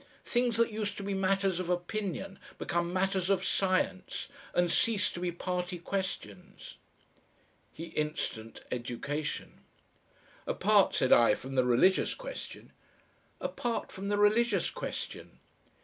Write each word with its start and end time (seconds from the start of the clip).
Things 0.25 0.57
that 0.57 0.71
used 0.71 0.97
to 0.97 1.03
be 1.03 1.13
matters 1.13 1.59
of 1.59 1.69
opinion 1.69 2.39
become 2.57 2.91
matters 2.91 3.29
of 3.29 3.45
science 3.45 4.29
and 4.51 4.71
cease 4.71 5.11
to 5.11 5.19
be 5.19 5.31
party 5.31 5.77
questions." 5.77 6.77
He 7.71 7.83
instanced 7.95 8.63
education. 8.71 9.59
"Apart," 10.47 10.95
said 10.95 11.13
I, 11.13 11.35
"from 11.35 11.53
the 11.53 11.65
religious 11.65 12.15
question." 12.15 12.71
"Apart 13.39 13.91
from 13.91 14.09
the 14.09 14.17
religious 14.17 14.71
question." 14.71 15.37